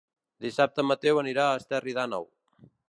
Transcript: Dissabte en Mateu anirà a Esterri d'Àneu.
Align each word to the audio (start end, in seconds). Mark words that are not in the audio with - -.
Dissabte 0.45 0.83
en 0.83 0.89
Mateu 0.93 1.21
anirà 1.23 1.47
a 1.51 1.61
Esterri 1.61 1.97
d'Àneu. 2.01 2.29